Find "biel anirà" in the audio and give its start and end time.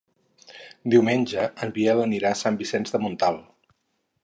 1.77-2.33